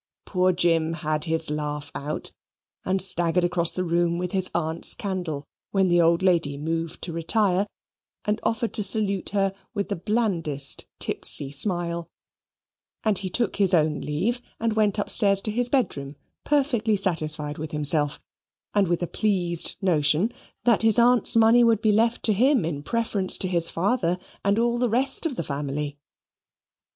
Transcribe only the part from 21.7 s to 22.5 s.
be left to